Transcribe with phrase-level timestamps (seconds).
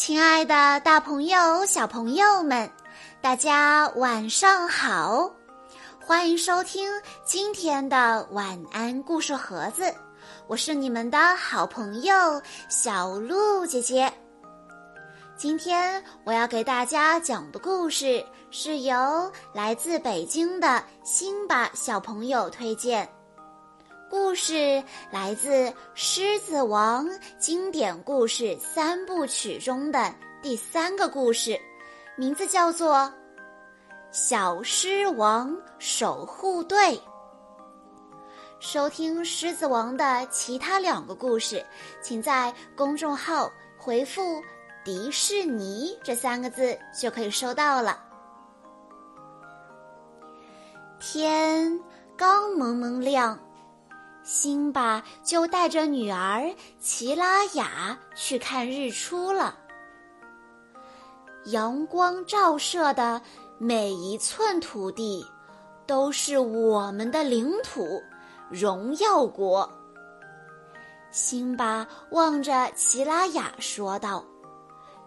[0.00, 2.70] 亲爱的，大朋友、小朋友们，
[3.20, 5.30] 大家晚上好！
[6.02, 6.90] 欢迎收听
[7.22, 9.94] 今天的晚安故事盒子，
[10.46, 12.14] 我是你们的好朋友
[12.70, 14.10] 小鹿姐姐。
[15.36, 23.06] 今天我要给大家讲的故事是由来自北京的辛巴小朋友推荐。
[24.10, 24.82] 故事
[25.12, 25.50] 来自
[25.94, 27.06] 《狮子王》
[27.38, 31.56] 经典故事三部曲中的第三个故事，
[32.16, 32.96] 名字叫做
[34.10, 36.76] 《小狮王守护队》。
[38.58, 41.64] 收听《狮子王》的其他两个故事，
[42.02, 43.48] 请在公众号
[43.78, 44.42] 回复
[44.84, 48.02] “迪士尼”这三个字就可以收到了。
[50.98, 51.78] 天
[52.16, 53.38] 刚蒙蒙亮。
[54.32, 59.58] 辛巴就带着女儿齐拉雅去看日出了。
[61.46, 63.20] 阳光照射的
[63.58, 65.26] 每一寸土地，
[65.84, 68.00] 都是我们的领土——
[68.48, 69.68] 荣耀国。
[71.10, 74.24] 辛巴望着齐拉雅说道：“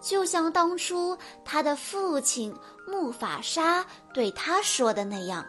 [0.03, 2.53] 就像当初他的父亲
[2.85, 5.45] 木法沙对他说的那样。”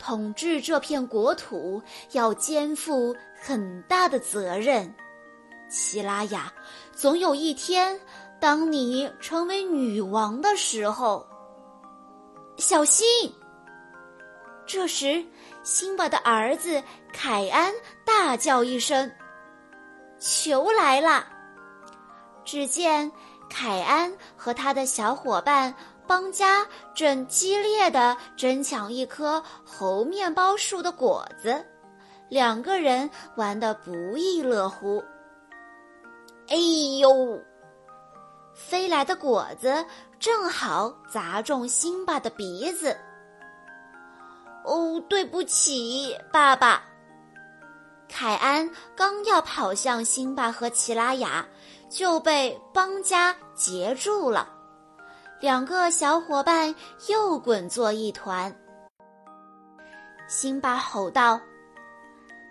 [0.00, 1.80] 统治这片国土
[2.12, 4.92] 要肩负很大的责任，
[5.68, 6.50] 齐拉雅，
[6.92, 8.00] 总有一天，
[8.40, 11.24] 当你成为女王的时候，
[12.56, 13.06] 小心。
[14.66, 15.24] 这时，
[15.62, 17.72] 辛巴的儿子凯安
[18.04, 19.10] 大叫一声
[20.18, 21.26] ：“球来了！”
[22.42, 23.10] 只见
[23.50, 25.74] 凯安和他的小伙伴。
[26.10, 31.64] 邦家正激烈的争抢一棵猴面包树的果子，
[32.28, 35.00] 两个人玩得不亦乐乎。
[36.48, 36.56] 哎
[36.98, 37.40] 呦！
[38.56, 39.86] 飞来的果子
[40.18, 42.98] 正好砸中辛巴的鼻子。
[44.64, 46.82] 哦，对不起，爸爸。
[48.08, 51.46] 凯安刚要跑向辛巴和奇拉雅，
[51.88, 54.56] 就被邦家截住了。
[55.40, 56.74] 两个小伙伴
[57.08, 58.54] 又滚作一团。
[60.28, 61.40] 辛巴吼道：“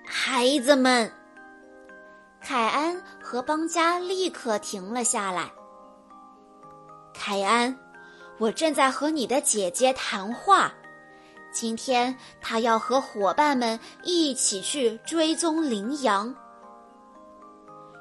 [0.03, 1.09] 孩子们！”
[2.41, 5.51] 凯安和邦加立刻停了下来。
[7.13, 7.77] 凯安，
[8.39, 10.73] 我正在和你的姐姐谈话。
[11.51, 16.33] 今天她要和伙伴们一起去追踪羚羊。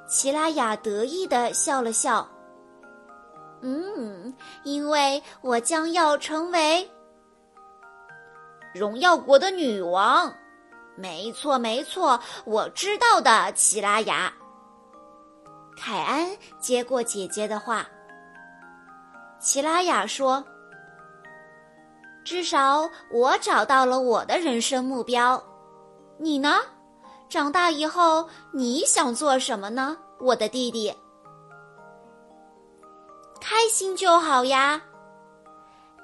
[0.08, 2.26] 齐拉雅得意的笑了笑。
[3.60, 6.88] 嗯，因为我将要成为
[8.74, 10.32] 荣耀国的女王。
[10.96, 14.32] 没错，没错，我知道的，齐拉雅。
[15.76, 17.86] 凯安接过姐姐的话。
[19.40, 20.44] 齐拉雅说
[22.24, 25.40] ：“至少我找到了我的人生目标。
[26.18, 26.58] 你呢？
[27.28, 30.92] 长大以后你想做什么呢，我的弟弟？”
[33.48, 34.78] 开心就好呀。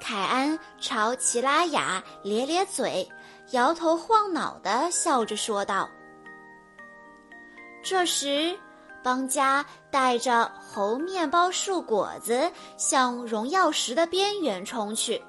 [0.01, 3.07] 凯安朝奇拉雅咧咧嘴，
[3.51, 5.87] 摇头晃脑的笑着说道。
[7.83, 8.59] 这时，
[9.03, 15.23] 邦加带着猴面包树果子向荣耀石的边缘冲去。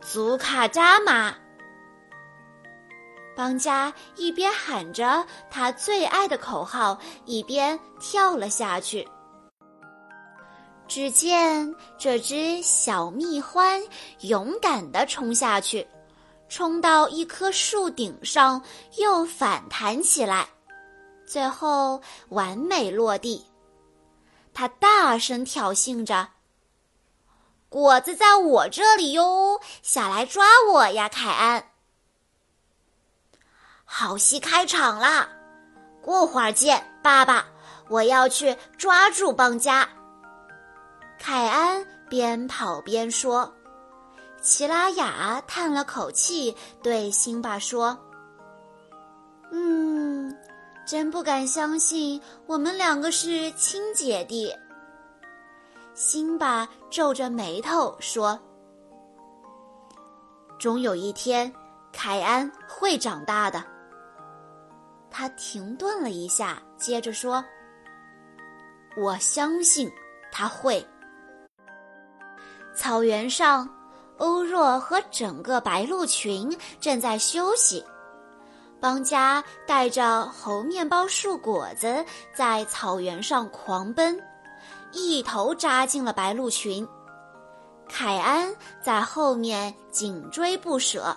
[0.00, 1.34] 祖卡扎马！
[3.34, 9.08] 邦加一边喊着他最爱的口号，一边跳了下去。
[10.86, 13.88] 只见这只小蜜獾
[14.20, 15.86] 勇敢地冲下去，
[16.48, 18.62] 冲到一棵树顶上，
[18.98, 20.48] 又反弹起来，
[21.26, 23.44] 最后完美落地。
[24.52, 26.28] 它大声挑衅着
[27.68, 31.70] ：“果子在我这里哟，下来抓我呀，凯安！”
[33.84, 35.28] 好戏开场啦，
[36.02, 37.46] 过会儿见，爸爸！
[37.88, 39.88] 我要去抓住邦家。
[41.26, 43.50] 凯安边跑边说
[44.42, 47.98] ：“奇拉雅叹了口气，对辛巴说
[49.50, 50.36] ：‘嗯，
[50.86, 54.54] 真不敢相信我们两个是亲姐弟。’”
[55.96, 58.38] 辛巴皱着眉头说
[60.60, 61.50] ：“终有一天，
[61.90, 63.64] 凯安会长大的。”
[65.10, 67.42] 他停顿了一下，接着说
[68.94, 69.90] ：“我相信
[70.30, 70.86] 他会。”
[72.74, 73.68] 草原上，
[74.18, 77.84] 欧若和整个白鹿群正在休息。
[78.80, 82.04] 邦家带着猴面包树果子
[82.34, 84.20] 在草原上狂奔，
[84.92, 86.86] 一头扎进了白鹿群。
[87.88, 91.16] 凯安在后面紧追不舍。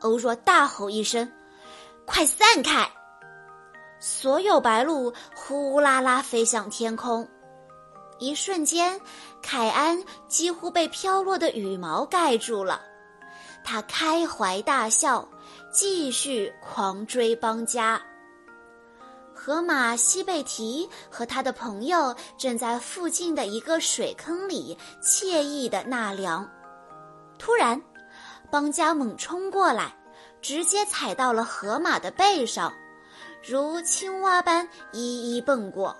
[0.00, 1.30] 欧若大吼一声
[2.06, 2.88] ：“快散开！”
[4.00, 7.28] 所有白鹭呼啦啦飞向天空。
[8.18, 9.00] 一瞬间，
[9.42, 12.80] 凯安几乎被飘落的羽毛盖住了。
[13.64, 15.28] 他开怀大笑。
[15.72, 18.00] 继续狂追邦家。
[19.34, 26.46] 河马西贝提和他的朋友正在附近的一个水坑里惬意的纳凉。
[27.38, 27.80] 突然，
[28.50, 29.96] 邦家猛冲过来，
[30.42, 32.70] 直接踩到了河马的背上，
[33.42, 35.96] 如青蛙般一一蹦过。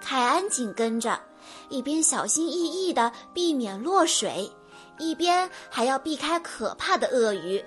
[0.00, 1.20] 凯安紧跟着，
[1.68, 4.50] 一边小心翼翼地避免落水，
[4.98, 7.64] 一边还要避开可怕的鳄鱼。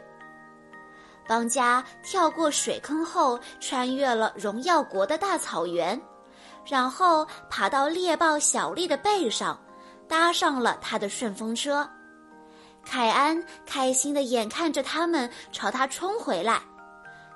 [1.27, 5.99] 邦家跳过水坑后，穿越了荣耀国的大草原，
[6.65, 9.57] 然后爬到猎豹小丽的背上，
[10.07, 11.89] 搭上了他的顺风车。
[12.85, 16.61] 凯安开心的眼看着他们朝他冲回来，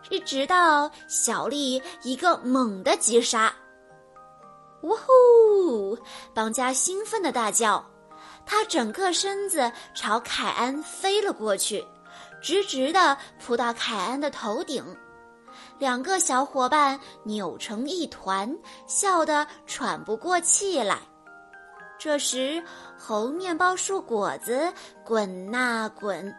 [0.09, 3.53] 一直到小丽一个猛的急刹。
[4.81, 5.97] 呜呼！
[6.33, 7.83] 邦加兴奋的大叫，
[8.45, 11.85] 他整个身子朝凯安飞了过去。
[12.39, 14.85] 直直地扑到凯安的头顶，
[15.79, 20.99] 两个小伙伴扭成一团，笑得喘不过气来。
[21.97, 22.63] 这时，
[22.95, 24.71] 猴面包树果子
[25.03, 26.33] 滚呐滚，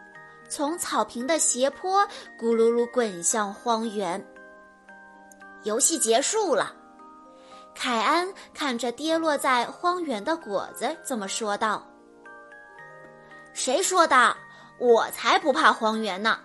[0.47, 2.01] 从草坪的斜坡
[2.39, 4.25] 咕噜噜滚向荒原。
[5.63, 6.73] 游戏结束了，
[7.81, 11.81] 凯安看着跌落在荒原的果子，这么说道
[13.55, 14.35] ：“谁说的？”
[14.77, 16.39] 我才不怕荒原呢！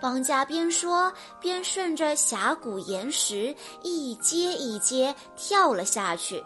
[0.00, 6.44] 邦家边说边顺着峡谷岩石一阶一阶跳了下去。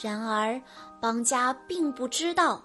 [0.00, 0.60] 然而，
[1.00, 2.62] 邦家并不知道，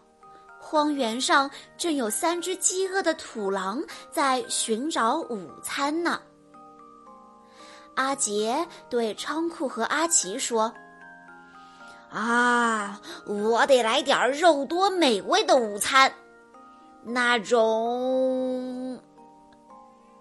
[0.59, 6.21] 荒原上正有三只饥饿的土狼在寻找午餐呢。
[7.97, 10.71] 阿杰对仓库和阿奇说
[12.13, 16.13] ：“啊，我得来点肉多美味的午餐。”
[17.03, 19.01] 那种，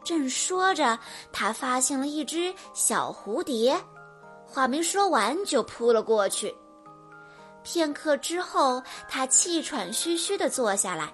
[0.03, 0.99] 正说着，
[1.33, 3.79] 他发现了一只小蝴蝶，
[4.47, 6.55] 话没说完就扑了过去。
[7.63, 11.13] 片刻之后，他气喘吁吁地坐下来，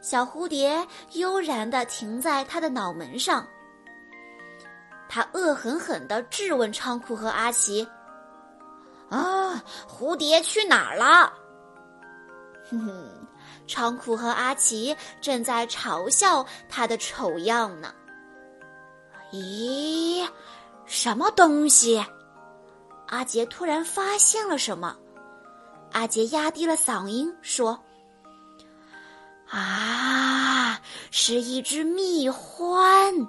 [0.00, 3.44] 小蝴蝶悠然地停在他的脑门上。
[5.14, 7.86] 他恶狠狠地质问仓库和阿奇
[9.10, 11.30] ：“啊，蝴蝶去哪儿了？”
[12.70, 13.18] 哼哼。
[13.68, 17.92] 仓库和阿奇正在嘲笑他的丑样呢。
[19.32, 20.26] 咦，
[20.86, 22.02] 什么东西？
[23.08, 24.96] 阿杰突然发现了什么。
[25.92, 27.78] 阿杰压低了嗓音说
[29.48, 30.80] ：“啊，
[31.10, 33.28] 是一只蜜獾！”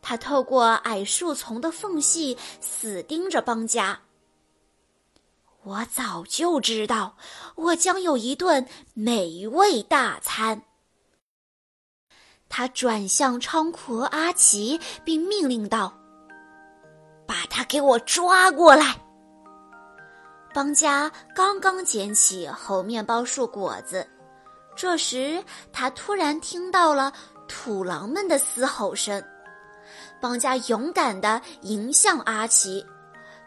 [0.00, 4.00] 他透过矮树丛的缝隙死盯着邦家。
[5.64, 7.16] 我早就知道，
[7.56, 10.62] 我将有一顿美味大餐。
[12.48, 15.92] 他转向仓库和阿奇，并命令道
[17.26, 18.98] ：“把他给我抓过来！”
[20.54, 24.08] 邦家刚刚捡起猴面包树果子，
[24.74, 27.12] 这时他突然听到了
[27.46, 29.22] 土狼们的嘶吼声。
[30.20, 32.84] 邦家勇敢地迎向阿奇。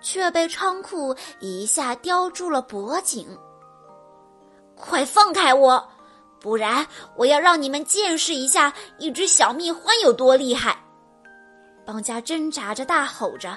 [0.03, 3.37] 却被仓库一下叼住了脖颈。
[4.75, 5.87] 快放开我，
[6.39, 6.83] 不然
[7.15, 10.75] 我要让你们见识一下一只小蜜獾有多厉害！
[11.85, 13.55] 邦家挣扎着大吼着。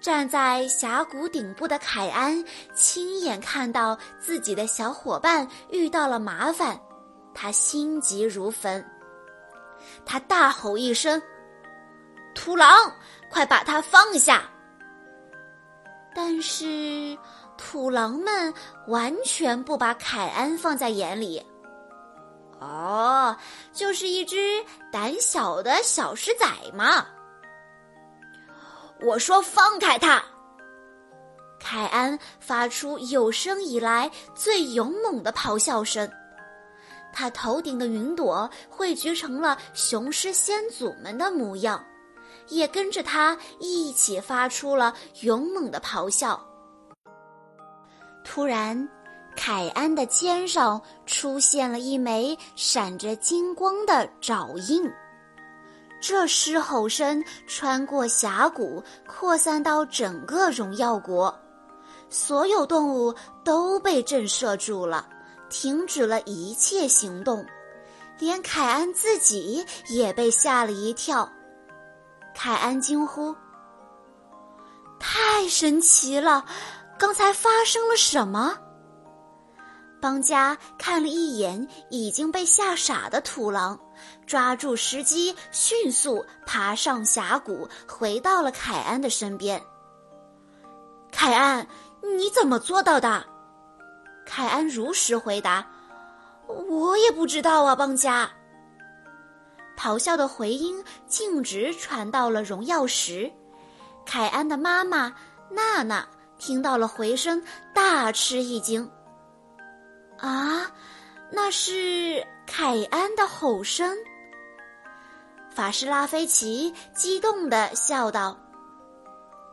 [0.00, 6.76] 站在峡谷顶部的凯安亲眼看到自己的小伙伴遇到了麻烦，
[7.32, 8.84] 他心急如焚。
[10.04, 11.22] 他大吼一声
[12.34, 12.92] ：“土狼，
[13.30, 14.42] 快把它放下！”
[16.14, 17.16] 但是，
[17.56, 18.52] 土狼们
[18.86, 21.44] 完全不把凯安放在眼里。
[22.60, 23.36] 哦，
[23.72, 27.06] 就是一只胆小的小狮仔嘛！
[29.00, 30.22] 我说放开他！
[31.58, 36.08] 凯安发出有生以来最勇猛的咆哮声，
[37.12, 41.84] 他头顶的云朵汇聚成了雄狮先祖们的模样。
[42.48, 46.40] 也跟着他一起发出了勇猛的咆哮。
[48.24, 48.88] 突然，
[49.36, 54.90] 凯安的肩上出现了一枚闪着金光的爪印，
[56.00, 61.34] 这狮吼声穿过峡谷，扩散到整个荣耀国，
[62.08, 65.08] 所有动物都被震慑住了，
[65.50, 67.44] 停止了一切行动，
[68.18, 71.30] 连凯安自己也被吓了一跳。
[72.34, 73.34] 凯安惊呼
[75.00, 76.44] ：“太神奇了！
[76.98, 78.58] 刚才发生了什么？”
[80.02, 83.78] 邦家看了一眼已经被吓傻的土狼，
[84.26, 89.62] 抓住时机，迅速爬上峡谷，回到了凯安的身边。
[91.10, 91.66] 凯安，
[92.18, 93.24] 你怎么做到的？
[94.26, 95.66] 凯安如实回答
[96.68, 98.30] ：“我也不知道啊，邦家。”
[99.76, 103.30] 咆哮的回音径直传到了荣耀石，
[104.06, 105.14] 凯安的妈妈
[105.50, 106.06] 娜娜
[106.38, 107.42] 听到了回声，
[107.74, 108.90] 大吃一惊。
[110.18, 110.70] 啊，
[111.30, 113.96] 那是凯安的吼声。
[115.50, 118.36] 法师拉菲奇激动地笑道：“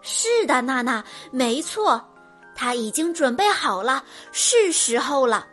[0.02, 2.04] 是的，娜娜，没错，
[2.56, 5.48] 他已经准备好了，是时候了。”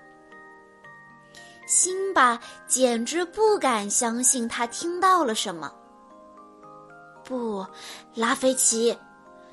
[1.69, 5.71] 辛巴简直不敢相信他听到了什么。
[7.23, 7.65] 不，
[8.15, 8.99] 拉菲奇，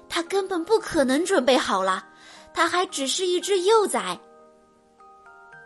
[0.08, 2.08] 他根本不可能准备好了，
[2.54, 4.18] 他还只是一只幼崽。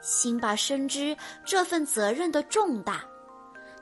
[0.01, 1.15] 辛巴深知
[1.45, 3.03] 这份责任的重大，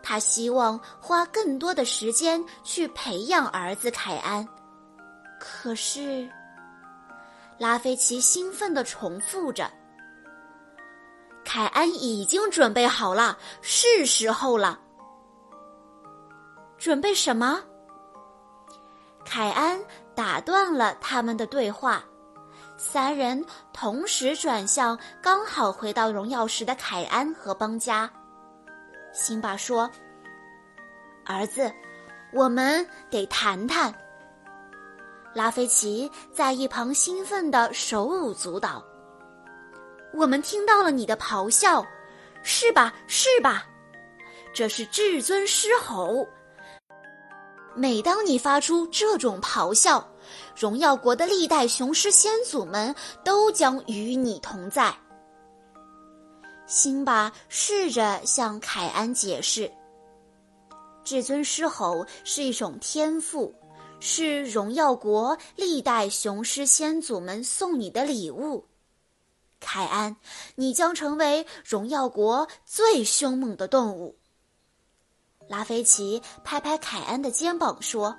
[0.04, 4.46] 他希望花更多的时间去培养儿子凯安。
[5.40, 6.30] 可是，
[7.58, 9.72] 拉菲奇兴奋地重复着
[11.48, 14.78] ：“凯安已经准备好了，是时候了。”
[16.78, 17.64] 准备什么？
[19.24, 19.82] 凯安
[20.14, 22.04] 打断了他们的对话。
[22.76, 28.12] 三人同时转向刚好回到荣耀时的凯安和邦加。
[29.14, 29.90] 辛巴说
[31.26, 31.72] ：“儿子，
[32.34, 33.92] 我们得谈谈。”
[35.34, 38.84] 拉菲奇在一旁兴奋的手舞足蹈。
[40.18, 41.86] 我们听到了你的咆哮，
[42.42, 42.92] 是吧？
[43.06, 43.68] 是吧？
[44.52, 46.28] 这是至尊狮吼。
[47.76, 50.06] 每当你发出这种咆哮。
[50.58, 52.94] 荣耀国的历代雄狮先祖们
[53.24, 54.94] 都将与你同在。
[56.66, 59.72] 辛巴试着向凯安解释
[61.06, 63.56] ：“至尊狮吼是一种天赋，
[64.02, 68.66] 是荣耀国历代雄狮先祖们送你的礼物。
[69.60, 70.16] 凯安，
[70.56, 74.18] 你将成为荣耀国最凶猛的动物。”
[75.50, 78.16] 拉菲奇拍拍凯安的肩膀说。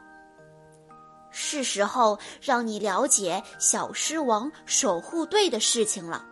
[1.31, 6.25] 是时候让你了解小狮王守护队的事情了。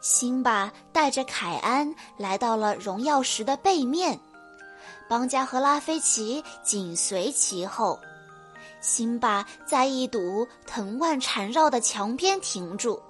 [0.00, 4.18] 辛巴带着凯安来到了荣耀石的背面，
[5.08, 8.00] 邦加和拉菲奇紧随其后。
[8.80, 13.00] 辛巴在一堵藤蔓缠绕的墙边停住，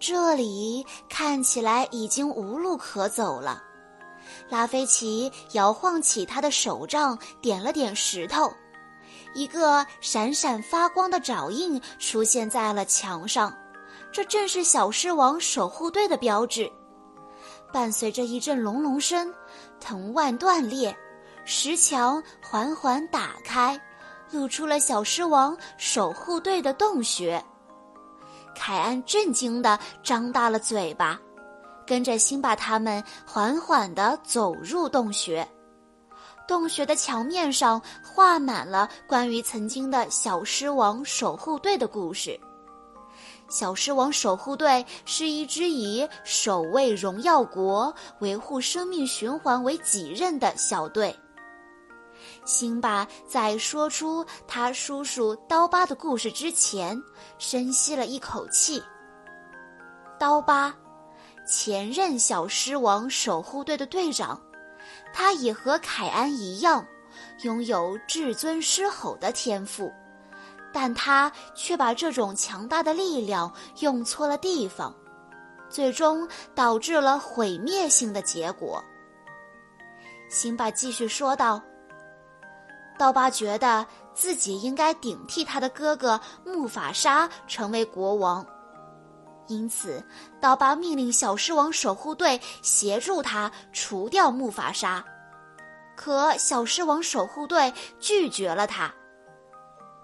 [0.00, 3.62] 这里看起来已经无路可走了。
[4.48, 8.50] 拉菲奇摇晃起他的手杖，点了点石头。
[9.34, 13.54] 一个闪闪发光的爪印出现在了墙上，
[14.10, 16.70] 这正是小狮王守护队的标志。
[17.72, 19.32] 伴随着一阵隆隆声，
[19.78, 20.96] 藤蔓断裂，
[21.44, 23.80] 石墙缓缓打开，
[24.30, 27.42] 露出了小狮王守护队的洞穴。
[28.62, 31.18] 凯安震惊地张大了嘴巴，
[31.86, 35.48] 跟着辛巴他们缓缓地走入洞穴。
[36.46, 42.38] 洞穴的墙面上画满了关于曾经的小狮王守护队的故事。
[43.48, 51.18] 小狮王守护队是一支以守卫荣耀国、维护生命循环为己任的小队。
[52.50, 57.00] 辛巴在说出他叔叔刀疤的故事之前，
[57.38, 58.82] 深吸了一口气。
[60.18, 60.74] 刀疤，
[61.46, 64.38] 前任小狮王守护队的队长。
[65.14, 66.84] 他也和凯安一样，
[67.44, 69.92] 拥有至尊狮吼的天赋，
[70.72, 74.92] 但他却把这种强大的力量用错了地方，
[75.68, 78.82] 最终导致了毁灭性的结果。
[80.28, 81.62] 辛巴继续说道
[83.00, 88.46] ：“刀疤觉得自己应该顶替他的哥哥木法沙成为国王。”
[89.48, 90.04] 因此，
[90.38, 95.02] 刀疤命令小狮王守护队协助他除掉木法沙，
[95.96, 98.92] 可小狮王守护队拒绝了他。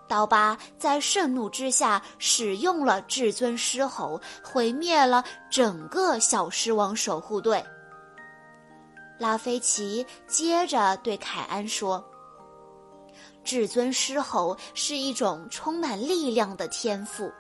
[0.09, 7.62] 刀疤在盛怒之下使用了至尊狮吼，毁灭了整个小狮王守护队。
[9.19, 12.03] 拉菲奇接着对凯安说
[13.47, 17.33] ：“至尊狮吼是一种充满力量的天赋，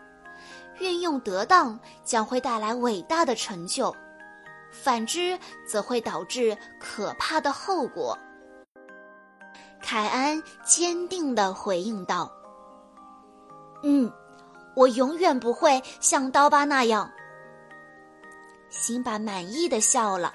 [0.78, 3.94] 运用得当将会带来伟大的成就，
[4.70, 8.16] 反之则会导致可怕的后果。”
[9.82, 12.32] 凯安坚定地回应道
[13.84, 14.10] ：“嗯，
[14.74, 17.10] 我永远不会像刀疤那样。”
[18.70, 20.32] 辛巴满意的笑了。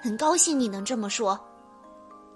[0.00, 1.38] 很高兴你能这么说，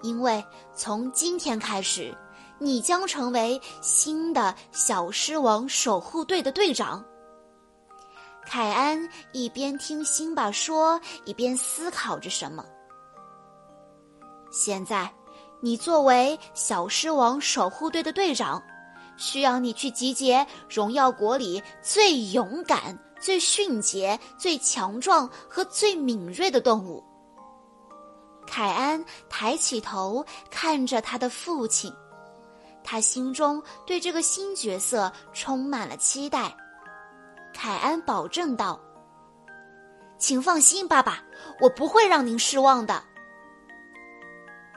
[0.03, 0.45] 因为
[0.75, 2.15] 从今天开始，
[2.59, 7.05] 你将成为新的小狮王守护队的队长。
[8.45, 12.65] 凯安一边听辛巴说，一边思考着什么。
[14.51, 15.11] 现在，
[15.61, 18.61] 你作为小狮王守护队的队长，
[19.17, 27.03] 需要你去集结荣耀国里最勇敢、最迅捷、最强壮和最敏锐的动物。
[28.55, 31.91] 凯安抬起头看着他的父亲，
[32.85, 36.55] 他心中对这个新角色充满了期待。
[37.55, 38.79] 凯安保证道
[40.21, 41.25] ：“请放心，爸爸，
[41.63, 43.03] 我不会让您失望的。”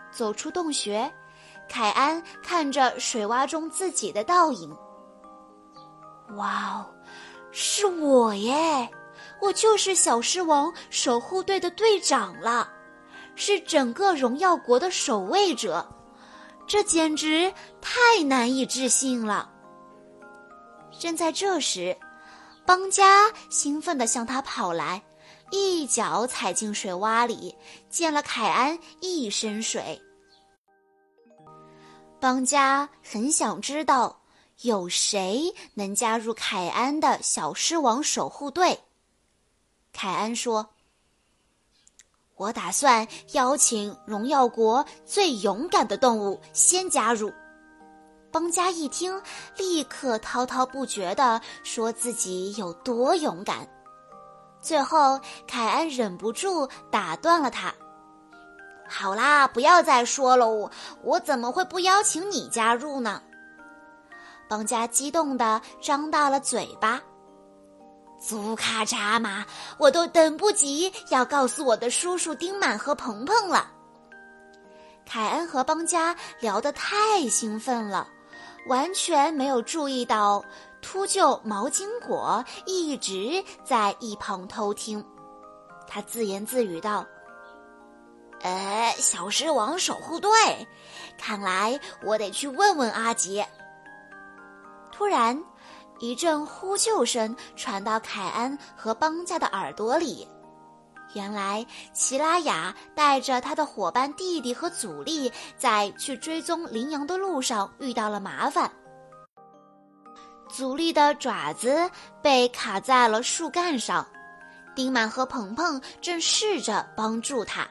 [0.10, 1.14] 走出洞穴，
[1.68, 4.74] 凯安看着水洼中自己的倒影。
[6.38, 6.86] 哇哦，
[7.52, 8.90] 是我耶！
[9.42, 12.72] 我就是小狮王守护队的队长了。
[13.36, 15.88] 是整个荣耀国的守卫者，
[16.66, 19.52] 这简直太难以置信了。
[20.98, 21.98] 正在这时，
[22.66, 25.04] 邦加兴奋地向他跑来，
[25.52, 27.56] 一脚踩进水洼里，
[27.90, 30.02] 溅了凯安一身水。
[32.20, 34.22] 邦加很想知道
[34.62, 38.80] 有谁能加入凯安的小狮王守护队。
[39.92, 40.75] 凯安说。
[42.38, 47.32] 我打算邀请荣耀国最勇敢的动物先加入。
[48.30, 49.22] 邦加一听，
[49.58, 53.66] 立刻滔滔不绝地说自己有多勇敢。
[54.60, 55.18] 最后，
[55.48, 57.74] 凯恩忍不住打断了他
[58.90, 60.70] ：“好啦，不要再说了！
[61.04, 63.22] 我怎么会不邀请你加入呢？”
[64.50, 67.02] 邦加激动地张大了嘴巴。
[68.28, 69.46] 祖卡扎马，
[69.78, 73.72] 我都等不及要告诉我的叔叔丁满和鹏鹏了。
[75.06, 78.08] 凯恩和邦加聊得太兴奋了，
[78.68, 80.44] 完全没有注意到
[80.82, 85.06] 秃鹫毛巾果一直在一旁偷听。
[85.88, 87.06] 他自言自语道
[88.42, 90.32] ：“呃，小狮王守护队，
[91.16, 93.48] 看来我得去问问阿杰。”
[94.92, 95.40] 突然。
[96.00, 100.28] 一阵呼救声传到凯恩和邦加的耳朵里，
[101.14, 108.70] 原来齐拉雅带着他的伙伴弟弟和祖力在去追踪羚羊的路上遇到了麻烦。
[110.50, 111.90] 祖力的爪子
[112.22, 114.06] 被卡在了树干上，
[114.76, 117.68] 丁满和鹏鹏正试着帮助他。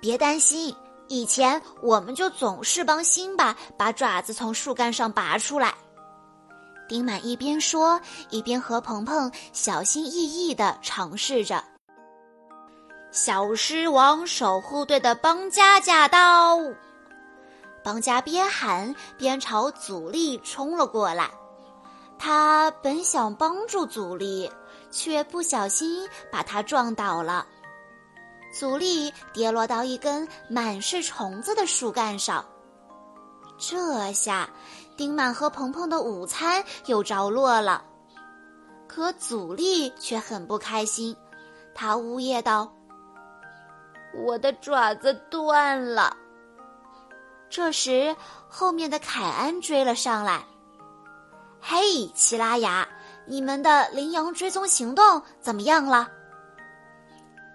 [0.00, 0.74] 别担心，
[1.08, 5.74] 以前我们就总是帮辛巴把爪子从树干上拔出来。
[6.88, 11.62] 丁满一边说，一边和鹏鹏小心翼翼地尝试着。
[13.10, 16.58] 小狮王守护队的邦加驾到！
[17.82, 21.30] 邦加边喊边朝阻力冲了过来。
[22.18, 24.50] 他本想帮助阻力，
[24.90, 27.46] 却不小心把他撞倒了。
[28.58, 32.44] 阻力跌落到一根满是虫子的树干上。
[33.58, 34.48] 这下。
[34.96, 37.84] 丁满和鹏鹏的午餐又着落了，
[38.86, 41.16] 可阻力却很不开心。
[41.74, 42.72] 他呜咽道
[44.24, 46.16] ：“我的爪子断了。”
[47.50, 48.14] 这时，
[48.48, 50.44] 后面的凯安追了上来
[51.60, 52.88] ：“嘿，齐拉雅，
[53.26, 56.08] 你们的羚羊追踪行动怎么样了？”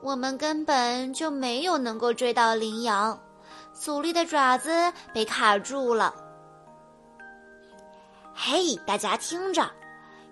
[0.02, 3.20] 我们根本就没有能够追到羚羊。”
[3.80, 6.14] 阻力的爪子被卡住了。
[8.34, 9.70] 嘿，大家听着！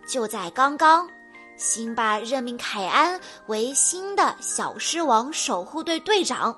[0.07, 1.07] 就在刚刚，
[1.55, 6.57] 辛巴任命凯安为新的小狮王守护队队长。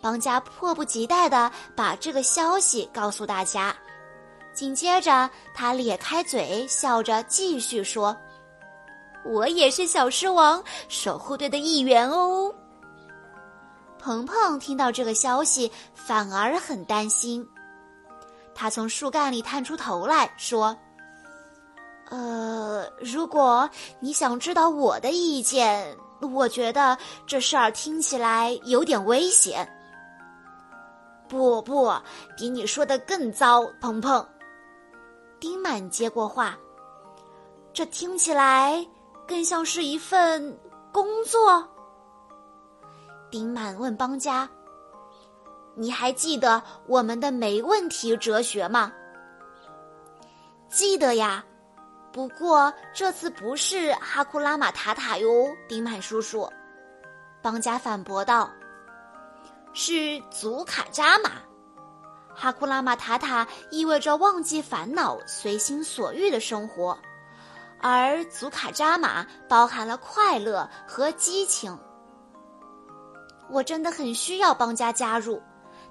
[0.00, 3.74] 邦加迫不及待地把这个消息告诉大家。
[4.52, 8.14] 紧接着，他咧开嘴，笑着继续说
[9.24, 12.54] ：“我也是小狮王守护队的一员哦。”
[14.02, 17.48] 鹏鹏听到这个消息，反而很担心。
[18.52, 20.76] 他从树干里探出头来说
[22.10, 29.72] ：“呃，如果你想知道我的意见，我觉得这事儿听起来有点危险。
[31.28, 31.94] 不不，
[32.36, 34.26] 比你说的更糟，鹏鹏。
[35.38, 36.58] 丁满接过话，
[37.72, 38.84] 这听起来
[39.28, 40.58] 更像是一份
[40.92, 41.68] 工作。
[43.32, 44.46] 丁满问邦家
[45.74, 48.92] ：“你还记得我们的没问题哲学吗？”
[50.68, 51.42] 记得呀，
[52.12, 56.46] 不过这次不是哈库拉马塔塔哟，丁满叔叔。
[57.40, 58.50] 邦家反驳道
[59.72, 61.30] ：“是祖卡扎马。”
[62.36, 66.98] 哈库拉马塔塔意味着忘记烦恼、随心所欲的生活，
[67.80, 71.78] 而祖卡扎马包含了快乐和激情。
[73.52, 75.40] 我真的很需要邦家加入，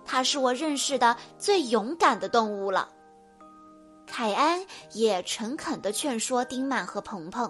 [0.03, 2.89] 它是我认识的最勇敢的动物了。
[4.07, 7.49] 凯安也诚恳地劝说丁满和鹏鹏。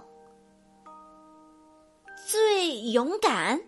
[2.28, 3.60] 最勇敢，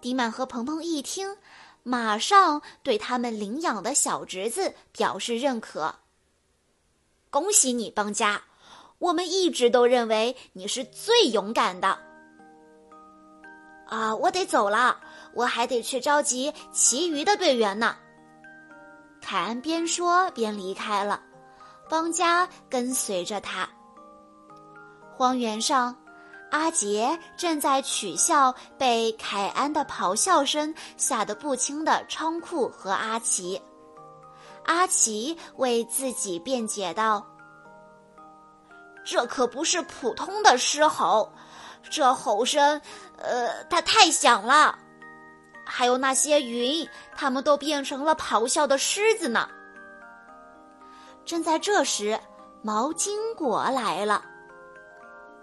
[0.00, 1.36] 丁满和鹏鹏一听。
[1.82, 5.94] 马上对他们领养的小侄子表示认可。
[7.30, 8.42] 恭喜你，邦家！
[8.98, 11.96] 我们一直都认为你是最勇敢的。
[13.86, 15.00] 啊，我得走了，
[15.36, 17.94] 我还得去召集其余的队员呢。
[19.20, 21.20] 凯恩边说边离开了，
[21.88, 23.68] 邦家跟随着他。
[25.16, 25.94] 荒原上。
[26.52, 33.60] 阿杰正在取笑被凯安的咆哮声吓得不轻的仓库和阿奇。
[34.64, 37.26] 阿奇为自己辩解道
[39.04, 41.32] ：“这可不是普通的狮吼，
[41.90, 42.80] 这吼声，
[43.18, 44.78] 呃，它太响了。
[45.76, 49.46] 还有那些云，它们都变成了咆哮的狮子呢。”
[51.26, 52.18] 正在这时，
[52.62, 54.24] 毛巾果来了。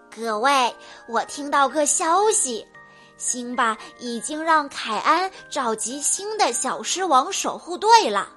[0.09, 0.75] 各位，
[1.07, 2.67] 我听到个消息，
[3.15, 8.27] 辛巴已经让凯安召集新的小狮王守护队了。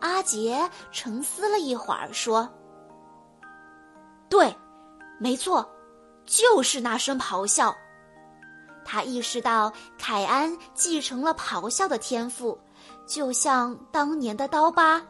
[0.00, 2.48] 阿杰沉思了一会儿，说
[4.30, 4.56] ：“对，
[5.18, 5.68] 没错，
[6.24, 7.76] 就是那声咆哮。”
[8.90, 12.58] 他意识到凯安继承了咆哮的天赋，
[13.06, 15.02] 就像当年的刀疤。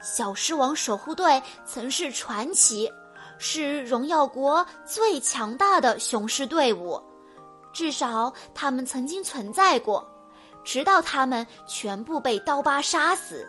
[0.00, 2.88] 小狮王守护队曾是传奇。
[3.42, 7.02] 是荣耀国最强大的雄狮队伍，
[7.72, 10.06] 至少他们曾经存在过，
[10.62, 13.48] 直到他们全部被刀疤杀死。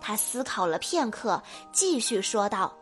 [0.00, 2.72] 他思考了片刻，继续说道：“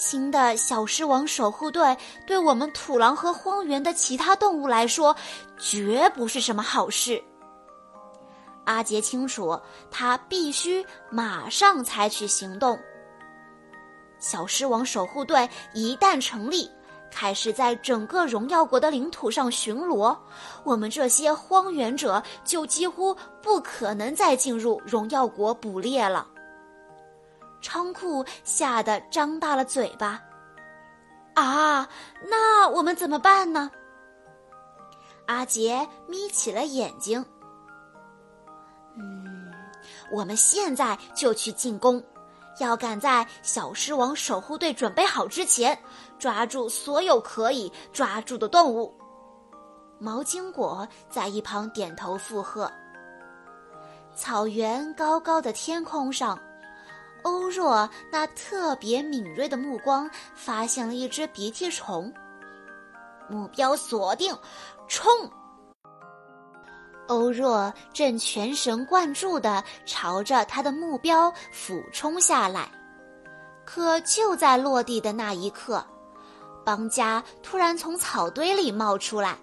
[0.00, 1.94] 新的小狮王守护队
[2.26, 5.14] 对我们土狼和荒原的其他动物来说，
[5.58, 7.22] 绝不是什么好事。”
[8.64, 9.60] 阿杰清楚，
[9.90, 12.78] 他必须马上采取行动。
[14.18, 16.66] 小狮王守护队一旦成立，
[17.10, 20.16] 开始在整个荣耀国的领土上巡逻，
[20.64, 26.26] 我们这些荒原者就几乎不可能再进入荣耀国捕猎了。
[27.62, 30.20] 仓库吓得张大了嘴巴。
[31.34, 31.88] 啊，
[32.28, 33.70] 那我们怎么办呢？
[35.26, 37.24] 阿杰眯起了眼睛。
[38.96, 39.52] 嗯，
[40.12, 42.02] 我们现在就去进攻。
[42.58, 45.78] 要赶在小狮王守护队准备好之前，
[46.18, 48.92] 抓住所有可以抓住的动物。
[49.98, 52.70] 毛巾果在一旁点头附和。
[54.14, 56.38] 草原高高的天空上，
[57.22, 62.12] 欧若那特别敏锐的目光发现了一只鼻涕虫。
[63.28, 64.36] 目标锁定，
[64.88, 65.08] 冲！
[67.06, 72.68] 欧若正全神贯注地朝着他的目标俯冲下来，
[73.64, 75.84] 可就在落地的那一刻，
[76.64, 79.36] 邦家突然从草堆里冒出来，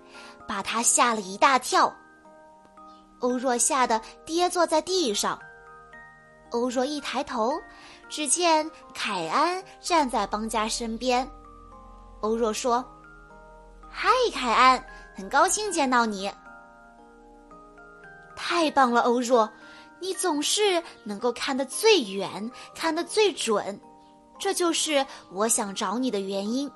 [0.48, 1.94] 把他吓了一大跳。
[3.20, 5.40] 欧若吓得跌坐在地上。
[6.52, 7.54] 欧若一抬头，
[8.10, 11.30] 只见凯安站在邦家身边。
[12.22, 12.84] 欧若说
[13.90, 14.84] ：“嗨，凯安，
[15.16, 16.32] 很高兴见到你。”
[18.36, 19.50] 太棒了，欧若，
[20.00, 23.80] 你总是能够看得最远，看得最准，
[24.40, 26.72] 这就是我想找你的原因。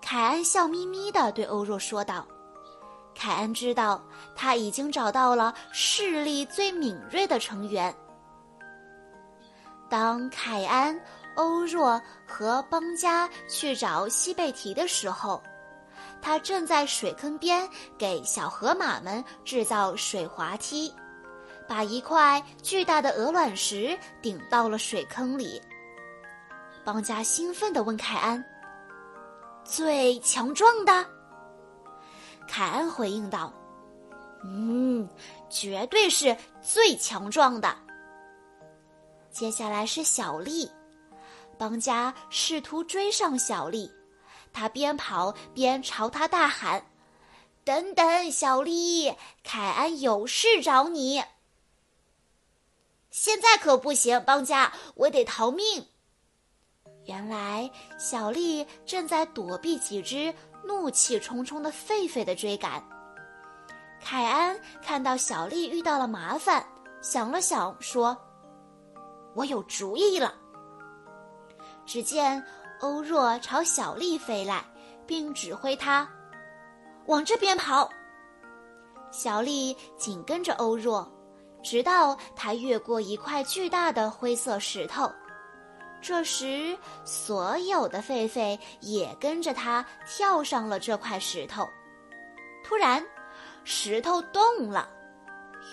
[0.00, 2.26] 凯安笑眯眯地对欧若说道。
[3.14, 4.02] 凯恩知道
[4.34, 7.94] 他已经找到了视力最敏锐的成员。
[9.92, 10.98] 当凯安、
[11.34, 15.42] 欧若和邦加去找西贝提的时候。
[16.22, 20.90] 他正在水坑边给小河马们制造水滑梯，
[21.68, 25.60] 把一块巨大的鹅卵石顶到了水坑里。
[26.86, 28.42] 邦加兴奋地问凯安
[29.62, 31.04] ：“最强壮的？”
[32.48, 33.52] 凯安回应道
[34.42, 35.06] ：“嗯，
[35.50, 37.76] 绝对是最强壮的。”
[39.32, 40.70] 接下来是小丽，
[41.58, 43.90] 邦加试图追上小丽，
[44.52, 46.84] 他边跑边朝他大喊
[47.64, 51.24] ：“等等，小丽，凯安有事找你。”
[53.10, 55.86] 现在可不行，邦加，我得逃命。
[57.06, 60.32] 原来小丽正在躲避几只
[60.64, 62.82] 怒气冲冲的狒狒的追赶。
[64.00, 66.64] 凯安看到小丽遇到了麻烦，
[67.00, 68.16] 想了想，说
[69.34, 70.34] ：“我有主意了。”
[71.86, 72.42] 只见
[72.80, 74.64] 欧若朝小丽飞来，
[75.06, 76.08] 并指挥她
[77.06, 77.88] 往这边跑。
[79.10, 81.10] 小丽紧跟着欧若。
[81.64, 85.08] 直到他越过一块巨大的灰色石头，
[86.00, 91.64] 这时所有的狒狒也跟着他跳上了这块石头。
[92.64, 93.00] 突然，
[93.62, 94.88] 石头动了，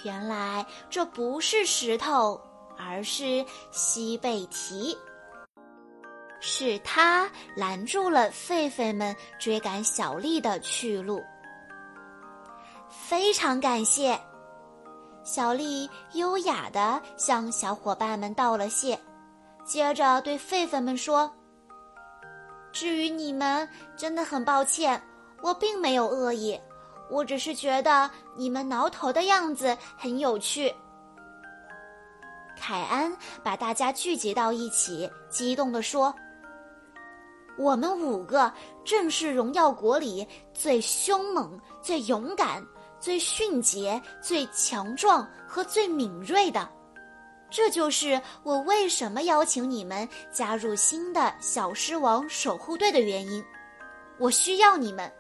[0.03, 2.39] 原来这不是石头，
[2.79, 4.97] 而是西贝提。
[6.39, 11.21] 是他拦住了狒狒们追赶小丽的去路。
[12.89, 14.17] 非常感谢。
[15.21, 18.97] 小丽优雅地向小伙伴们道了谢，
[19.65, 21.29] 接着对狒狒们说
[22.71, 24.99] ：“至于你们，真的很抱歉，
[25.43, 26.59] 我并没有恶意，
[27.11, 30.73] 我只是觉得你们挠头的样子很有趣。”
[32.69, 33.11] 凯安
[33.43, 36.13] 把大家聚集到一起，激动地说
[37.57, 38.53] ：“我们五个
[38.85, 42.63] 正是荣耀国里最凶猛、最勇敢。”
[43.01, 46.69] 最迅捷、最强壮和最敏锐的，
[47.49, 53.43] 这就是我为什么邀请你们加入新的小狮王守护队的原因。
[54.19, 55.11] 我需要你们，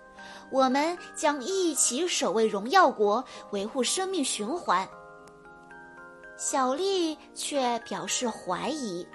[0.51, 4.87] 我们将一起守卫荣耀国，维护生命循环。
[6.39, 9.05] 小丽却表示怀疑：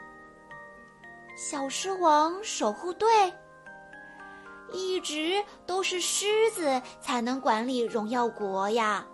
[1.34, 3.08] 小狮王守护队。
[4.70, 9.06] 一直都是狮子才能管理荣耀国呀，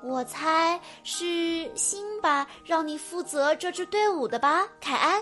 [0.00, 5.20] 我猜是辛巴让你负责这支队伍的吧，凯安。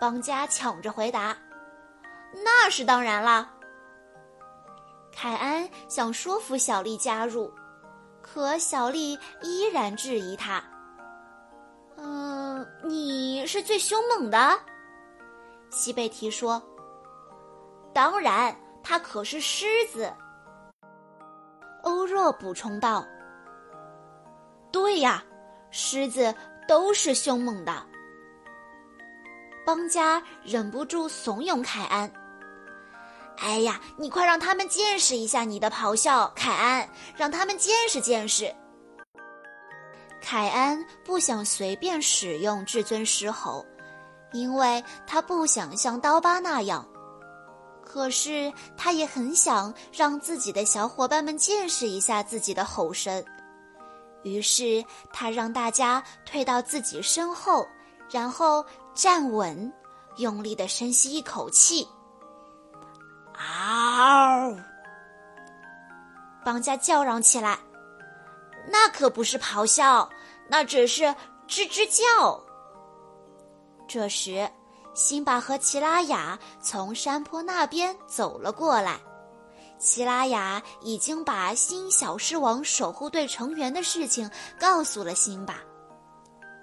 [0.00, 1.36] 邦加抢着回答
[2.42, 3.52] ：“那是当然啦。”
[5.14, 7.52] 凯安想说服小丽加入，
[8.22, 10.62] 可小丽依然质疑他
[11.98, 14.58] ：“嗯，你是最凶猛的。”
[15.70, 16.62] 西贝提说。
[17.94, 20.12] 当然，它可是狮子。
[21.82, 23.04] 欧若补充道
[24.70, 25.24] ：“对呀，
[25.70, 26.32] 狮子
[26.68, 27.72] 都是凶猛的。”
[29.66, 32.10] 邦加忍不住怂恿凯安
[33.38, 38.54] ：“哎呀，你快让他们见识一下你的咆哮，凯安，让他们见识见识。”
[40.30, 43.64] 凯安不想随便使用至尊狮吼，
[44.32, 46.86] 因为他不想像刀疤那样。
[47.82, 53.24] 可是，他也很想让自己的小伙伴们见识一下自己的吼声。
[54.22, 57.66] 于是，他让大家退到自己身后，
[58.10, 58.62] 然后
[58.92, 59.72] 站稳，
[60.18, 61.88] 用力的深吸一口气。
[63.32, 64.54] 嗷！
[66.44, 67.58] 邦加叫嚷起来
[68.70, 70.06] ：“那可不是咆哮，
[70.48, 71.04] 那只是
[71.46, 72.42] 吱吱叫。”
[73.86, 74.48] 这时。
[74.94, 78.98] 辛巴和奇拉雅从山坡那边走了过来。
[79.78, 85.60] 奇拉雅已经把新小狮王守护队成员的事情告诉了辛巴。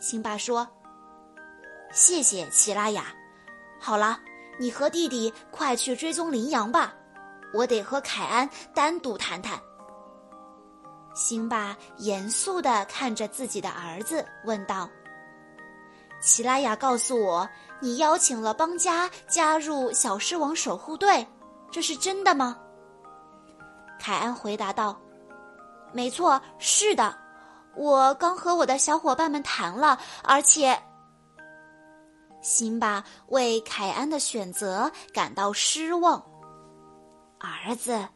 [0.01, 0.67] 辛巴说
[1.95, 3.05] ：“谢谢奇拉雅。
[3.79, 4.19] 好了，
[4.59, 6.93] 你和弟弟快去追踪羚羊吧，
[7.53, 9.57] 我得和凯安单独谈谈。”
[11.15, 14.87] 辛巴严肃地看着自己的儿子，问道。
[16.21, 17.47] 奇拉雅告诉我，
[17.79, 21.25] 你邀请了邦加加入小狮王守护队，
[21.71, 22.57] 这是真的吗？
[23.99, 24.99] 凯安回答道
[25.93, 27.15] ：“没错，是的，
[27.75, 30.77] 我刚和我的小伙伴们谈了，而且……”
[32.41, 36.23] 辛巴为凯安的选择感到失望。
[37.39, 38.07] 儿子，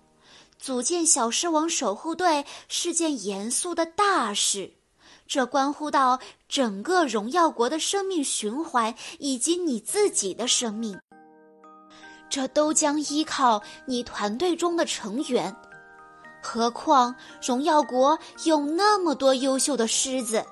[0.60, 4.74] 组建小狮王守护队是件严肃的大事。
[5.26, 11.00] 这关乎到整个荣耀国的生命循环，以及你自己的生命。
[12.30, 15.56] 这都将依靠你团队中的成员。
[16.42, 20.44] 何况荣耀国有那么多优秀的狮子。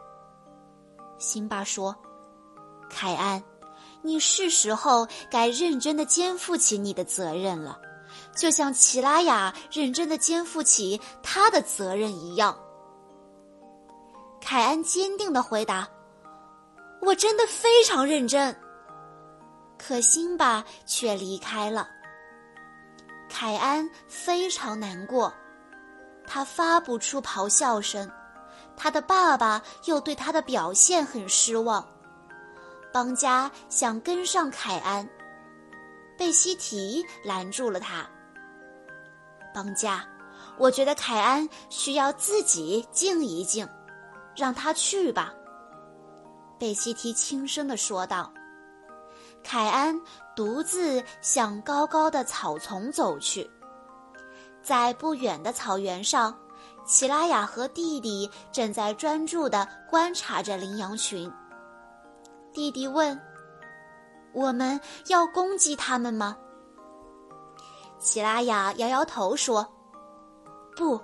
[1.18, 1.96] 辛巴说
[2.90, 3.44] ：“凯安，
[4.02, 7.80] 你是时候该认真的肩负起你的责任了，
[8.38, 12.58] 就像齐拉雅认真的肩负起他的责任一样。”
[14.40, 15.86] 凯安坚定的回答
[17.02, 18.56] ：“我真的非常认真。”
[19.78, 21.90] 可辛巴却离开了。
[23.30, 25.34] 凯安非常难过，
[26.26, 28.10] 他发不出咆哮声。
[28.78, 31.86] 他的爸爸又对他的表现很失望。
[32.94, 35.08] 邦加想跟上凯安，
[36.18, 38.08] 贝西提拦住了他。
[39.58, 40.06] 邦加，
[40.60, 43.68] 我觉得凯安需要自己静一静，
[44.36, 45.34] 让他去吧。
[46.60, 48.32] 贝西提轻声的说道。
[49.44, 50.00] 凯安
[50.36, 53.50] 独自向高高的草丛走去，
[54.62, 56.38] 在不远的草原上，
[56.86, 61.32] 齐拉雅和弟弟正在专注地观察着羚羊群。
[62.54, 63.20] 弟弟问
[64.34, 66.38] ：“我们要攻击他们吗？”
[68.00, 69.68] 齐拉雅摇摇头说
[70.78, 71.02] ：“不。”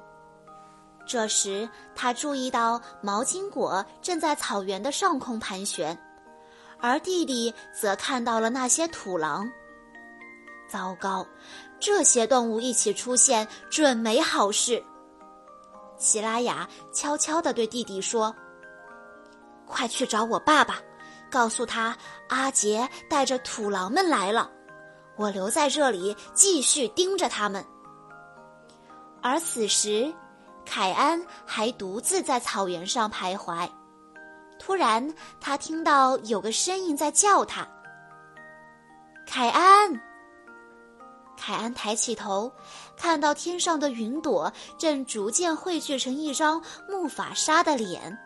[1.06, 5.98] 这时，他注意到毛巾果正在草原的上空盘旋。
[6.80, 9.50] 而弟弟则看到了那些土狼。
[10.70, 11.26] 糟糕，
[11.80, 14.84] 这些动物一起出现准没好事。
[15.98, 18.34] 齐拉雅悄悄地对弟弟说
[19.68, 20.82] ：“快去找我爸爸，
[21.30, 21.96] 告诉他
[22.30, 24.50] 阿杰带着土狼们来了。
[25.16, 27.66] 我留在这里继续盯着他们。”
[29.22, 30.14] 而此时，
[30.66, 33.70] 凯安还独自在草原上徘徊。
[34.60, 37.68] 突然，他听到有个声音在叫他
[39.28, 39.92] ：“凯安。”
[41.36, 42.50] 凯安抬起头，
[42.96, 48.18] 看到天上的云朵正逐渐汇聚成一张木法沙的脸，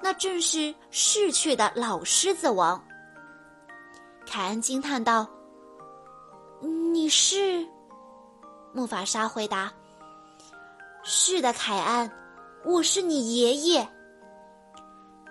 [0.00, 2.80] 那正是逝去的老狮子王。
[4.24, 5.26] 凯安惊叹道
[6.94, 7.66] ：“你是？”
[8.72, 9.72] 木法沙回答
[11.02, 12.08] ：“是的，凯安，
[12.64, 13.88] 我是你爷爷。”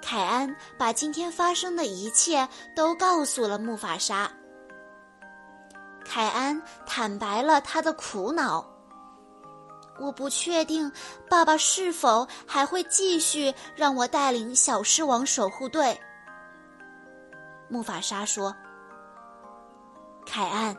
[0.03, 4.29] 凯安把今天发生的一切都告诉了木法沙。
[6.03, 8.69] 凯安坦白了他的苦恼。
[9.99, 10.91] 我不确定
[11.29, 15.97] 爸爸是否还会继续让我带领小狮王守护队。
[17.69, 18.53] 木法沙说
[20.25, 20.75] ：“凯安，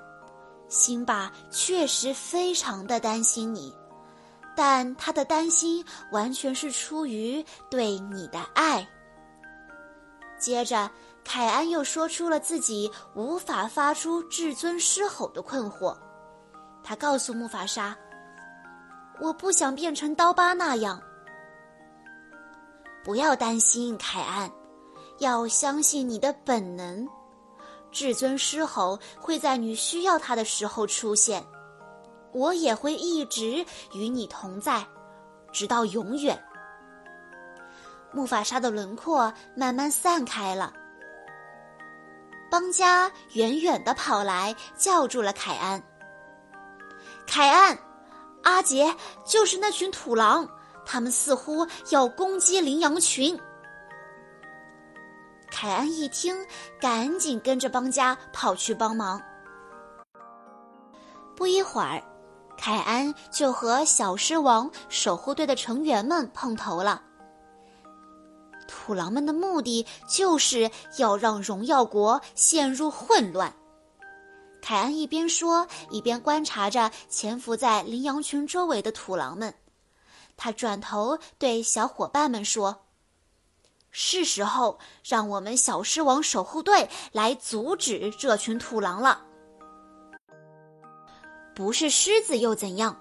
[0.74, 3.72] 辛巴确实非常的担心你，
[4.56, 8.86] 但他的担心完全是出于对你的爱。”
[10.36, 10.90] 接着，
[11.24, 15.96] 凯安又说出了自己无法发出至尊狮吼的困惑。
[16.82, 17.96] 他告诉木法沙
[19.22, 21.00] ：“我不想变成刀疤那样。”
[23.04, 24.50] 不要担心，凯安，
[25.18, 27.08] 要相信你的本能。
[27.94, 31.42] 至尊狮吼会在你需要它的时候出现，
[32.32, 34.84] 我也会一直与你同在，
[35.52, 36.44] 直到永远。
[38.12, 40.74] 木法沙的轮廓慢慢散开了。
[42.50, 45.82] 邦加远远的跑来，叫住了凯安。
[47.26, 47.78] 凯安，
[48.42, 50.48] 阿杰就是那群土狼，
[50.84, 53.40] 他们似乎要攻击羚羊群。
[55.56, 56.34] 凯恩一听，
[56.80, 59.22] 赶紧跟着邦家跑去帮忙。
[61.36, 62.02] 不一会儿，
[62.58, 67.00] 凯安就和小狮王守护队的成员们碰头了。
[68.66, 73.54] 土狼们的目的就是要让荣耀国陷入混乱。
[74.60, 79.54] 凯恩一边说，一边观察着潜伏在羚羊群周围的土狼们。
[80.36, 82.83] 他转头对小伙伴们说
[83.96, 89.22] ：“是时候让我们小狮王守护队来阻止这群土狼了。
[91.54, 93.00] 不是狮子又怎样？”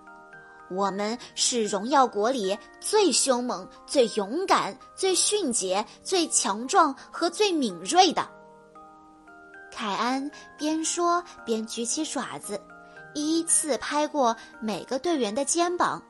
[0.69, 8.28] 我们是荣耀国里最凶猛、最勇敢、最迅捷、最强壮和最敏锐的。
[9.72, 12.59] 凯安边说边举起爪子，
[13.13, 16.01] 依次拍过每个队员的肩膀，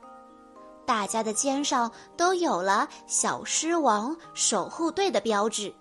[0.86, 5.74] 大家的肩上都有了小狮王守护队的标志。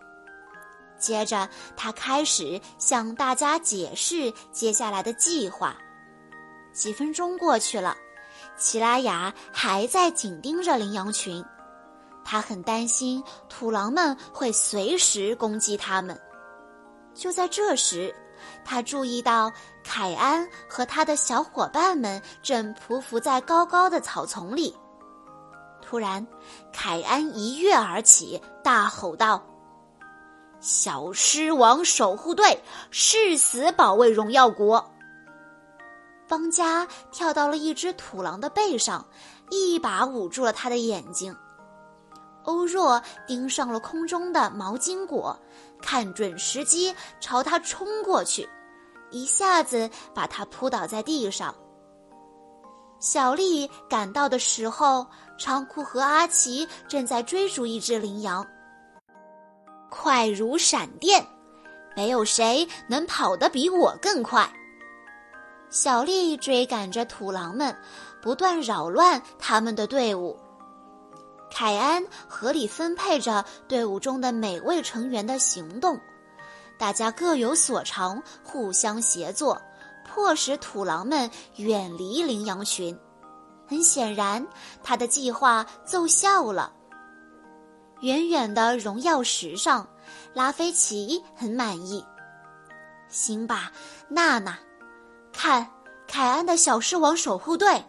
[0.97, 5.75] 接着，他开始向大家解释接下来的计划。
[6.71, 7.95] 几分钟过去了。
[8.57, 11.43] 奇拉雅还在紧盯着羚羊群，
[12.23, 16.19] 他很担心土狼们会随时攻击他们。
[17.13, 18.13] 就在这时，
[18.63, 19.51] 他注意到
[19.83, 24.75] 凯安和他的小伙伴们正匍匐在高高的草丛里。
[25.84, 26.25] 突然，
[26.71, 29.43] 凯安一跃而起，大吼道
[30.61, 34.89] ：“小狮王守护队誓死保卫荣耀国。
[36.27, 39.05] 邦加跳到了一只土狼的背上，
[39.51, 41.36] 一把捂住了他的眼睛。
[42.43, 45.38] 欧若盯上了空中的毛巾果，
[45.81, 48.49] 看准时机朝他冲过去，
[49.11, 51.53] 一下子把他扑倒在地上。
[53.03, 55.05] 小丽赶到的时候，
[55.37, 58.47] 长裤和阿奇正在追逐一只羚羊。
[59.89, 61.21] 快如闪电，
[61.97, 64.49] 没有谁能跑得比我更快。
[65.69, 67.75] 小丽追赶着土狼们，
[68.21, 70.39] 不断扰乱他们的队伍。
[71.51, 75.99] 凯安合理分配着队伍中的每位成员的行动，
[76.77, 79.61] 大家各有所长，互相协作，
[80.14, 82.95] 迫使土狼们远离羚羊群。
[83.68, 84.45] 很显然，
[84.84, 86.72] 他的计划奏效了。
[88.01, 89.88] 远远的荣耀石上，
[90.36, 92.05] 拉菲奇很满意。
[93.09, 93.72] 辛巴、
[94.07, 94.59] 娜娜，
[95.32, 95.68] 看
[96.07, 97.84] 凯安的小狮王守护队，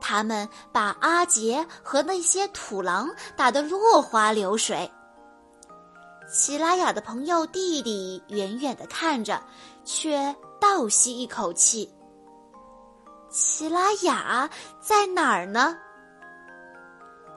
[0.00, 4.90] 他们把阿杰和那些土狼打得落花流水。
[6.32, 9.40] 齐拉雅的朋友弟弟远远的看着，
[9.84, 10.34] 却
[10.64, 11.92] 倒吸一口气。
[13.30, 14.48] 奇拉雅
[14.80, 15.76] 在哪儿呢？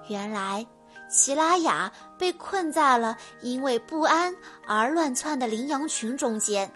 [0.08, 0.66] 原来。
[1.10, 6.70] 奇拉雅被困在了因为不安而乱窜的羚羊群中间，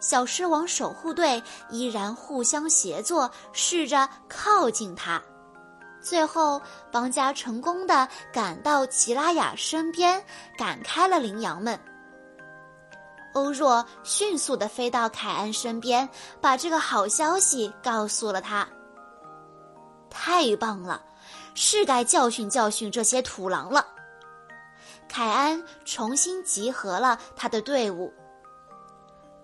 [0.00, 5.22] 小狮王守护队依然互相协作，试着靠近他。
[6.02, 6.60] 最后，
[6.92, 10.22] 邦加成功的赶到奇拉雅身边，
[10.58, 11.78] 赶开了羚羊们。
[13.36, 16.08] 欧若迅速的飞到凯安身边，
[16.40, 18.66] 把这个好消息告诉了他。
[20.08, 21.02] 太棒了！
[21.54, 23.86] 是该教训教训这些土狼了。
[25.06, 28.10] 凯安重新集合了他的队伍，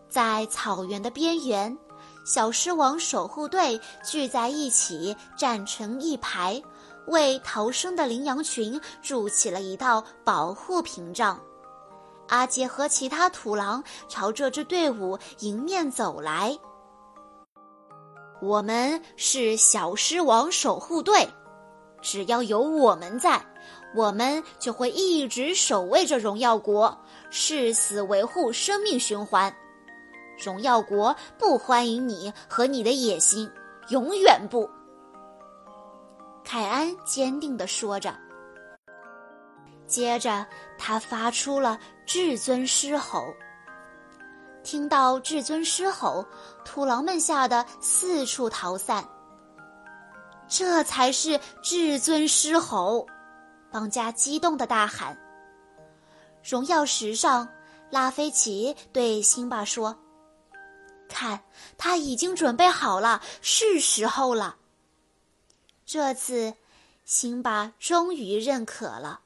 [0.09, 1.77] 在草原的边缘，
[2.25, 6.63] 小狮王守护队聚在一起，站成一排，
[7.09, 11.39] 为逃生的羚羊群筑起了一道保护屏障。
[12.33, 16.59] 阿杰和其他土狼朝这支队伍迎面走来。
[18.41, 21.29] 我们是小狮王守护队。
[22.01, 23.41] 只要有我们在，
[23.95, 26.99] 我们就会一直守卫着荣耀国，
[27.31, 29.55] 誓死维护生命循环。
[30.43, 33.49] 荣耀国不欢迎你和你的野心，
[33.91, 34.69] 永远不。
[36.43, 38.13] 凯安坚定地说着。
[39.93, 40.47] 接着，
[40.79, 43.23] 他发出了至尊狮吼。
[44.65, 46.25] 听到至尊狮吼，
[46.65, 49.07] 土狼们吓得四处逃散。
[50.49, 53.07] 这才是至尊狮吼！
[53.71, 55.19] 邦加激动的大喊。
[56.43, 57.49] 荣耀石上，
[57.91, 59.97] 拉菲奇对辛巴说
[61.09, 61.43] ：“看，
[61.77, 64.57] 他已经准备好了，是时候了。”
[65.85, 66.55] 这次，
[67.05, 69.21] 辛巴终于认可了。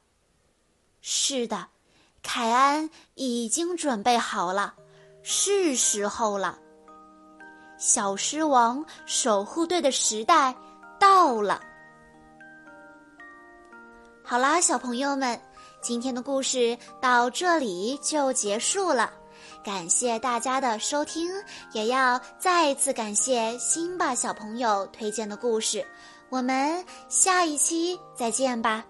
[1.09, 1.65] 是的，
[2.21, 4.73] 凯安已经准备好了，
[5.23, 6.59] 是时候了。
[7.77, 10.53] 小狮王守护队的时代。
[10.99, 11.61] 到了，
[14.21, 15.39] 好啦，小朋友们，
[15.79, 19.09] 今天的故事到这里就结束了。
[19.63, 21.29] 感谢大家的收听，
[21.71, 25.85] 也要再次感谢辛巴小朋友推荐的故事。
[26.29, 28.83] 我们下一期再见吧。